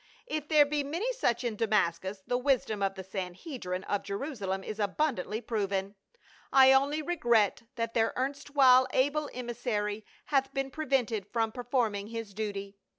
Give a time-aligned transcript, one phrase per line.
[0.25, 4.79] If there be many such in Damascus, the wisdom of the Sanhedrim of Jerusalem is
[4.79, 5.93] abundantly proven.
[6.51, 12.79] I only regret that their erstw'hile able emissary hath been prevented from performing his duty.